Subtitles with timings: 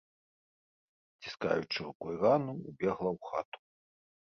[1.11, 3.59] Заціскаючы рукой рану, убегла ў хату.